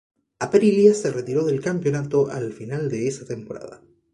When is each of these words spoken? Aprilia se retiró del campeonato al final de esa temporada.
Aprilia 0.39 0.95
se 0.95 1.11
retiró 1.11 1.45
del 1.45 1.61
campeonato 1.61 2.27
al 2.27 2.51
final 2.53 2.89
de 2.89 3.07
esa 3.07 3.23
temporada. 3.23 3.83